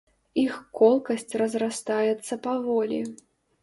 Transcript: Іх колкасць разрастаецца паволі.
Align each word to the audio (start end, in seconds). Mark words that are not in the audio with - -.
Іх 0.43 0.55
колкасць 0.79 1.37
разрастаецца 1.43 2.43
паволі. 2.51 2.99